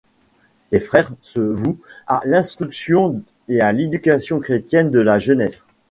[0.71, 5.67] Les frères se vouent à l'instruction et à l'éducation chrétienne de la jeunesse.